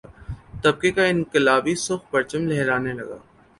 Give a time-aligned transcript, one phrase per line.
[0.63, 3.17] طبقے کا انقلابی سرخ پرچم لہرانے لگا